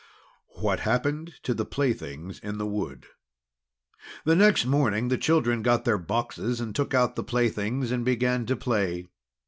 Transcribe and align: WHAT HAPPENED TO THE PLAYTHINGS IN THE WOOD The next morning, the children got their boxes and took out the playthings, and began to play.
WHAT 0.59 0.79
HAPPENED 0.79 1.35
TO 1.43 1.53
THE 1.53 1.63
PLAYTHINGS 1.63 2.39
IN 2.39 2.57
THE 2.57 2.65
WOOD 2.65 3.05
The 4.25 4.35
next 4.35 4.65
morning, 4.65 5.09
the 5.09 5.17
children 5.19 5.61
got 5.61 5.85
their 5.85 5.99
boxes 5.99 6.59
and 6.59 6.73
took 6.73 6.95
out 6.95 7.15
the 7.15 7.23
playthings, 7.23 7.91
and 7.91 8.03
began 8.03 8.47
to 8.47 8.55
play. 8.55 9.05